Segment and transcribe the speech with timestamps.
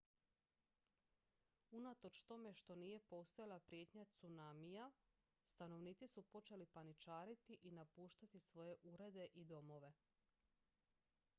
[1.71, 4.91] unatoč tome što nije postojala prijetnja tsunamija
[5.45, 9.93] stanovnici su počeli paničariti i napuštati svoje urede i domove